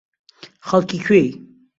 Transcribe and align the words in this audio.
خەڵکی 0.67 0.99
کوێی؟ 1.05 1.29